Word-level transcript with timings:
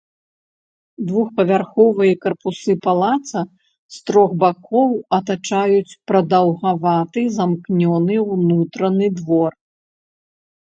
Двухпавярховыя 1.07 2.13
карпусы 2.23 2.73
палаца 2.85 3.39
з 3.97 3.99
трох 4.11 4.29
бакоў 4.45 4.89
атачаюць 5.19 5.97
прадаўгаваты 6.13 7.21
замкнёны 7.37 8.15
ўнутраны 8.33 9.07
двор. 9.21 9.51